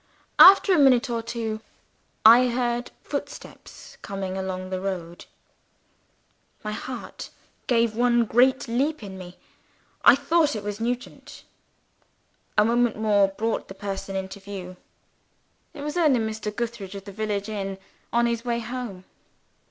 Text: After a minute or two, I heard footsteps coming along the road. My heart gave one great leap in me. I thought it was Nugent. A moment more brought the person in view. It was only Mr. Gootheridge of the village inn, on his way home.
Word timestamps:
After 0.39 0.73
a 0.73 0.79
minute 0.79 1.11
or 1.11 1.21
two, 1.21 1.59
I 2.25 2.47
heard 2.47 2.89
footsteps 3.03 3.99
coming 4.01 4.35
along 4.35 4.71
the 4.71 4.81
road. 4.81 5.25
My 6.63 6.71
heart 6.71 7.29
gave 7.67 7.95
one 7.95 8.25
great 8.25 8.67
leap 8.67 9.03
in 9.03 9.15
me. 9.19 9.37
I 10.03 10.15
thought 10.15 10.55
it 10.55 10.63
was 10.63 10.79
Nugent. 10.79 11.43
A 12.57 12.65
moment 12.65 12.95
more 12.95 13.27
brought 13.27 13.67
the 13.67 13.75
person 13.75 14.15
in 14.15 14.27
view. 14.27 14.75
It 15.75 15.81
was 15.83 15.95
only 15.95 16.19
Mr. 16.19 16.51
Gootheridge 16.51 16.95
of 16.95 17.05
the 17.05 17.11
village 17.11 17.47
inn, 17.47 17.77
on 18.11 18.25
his 18.25 18.43
way 18.43 18.59
home. 18.59 19.03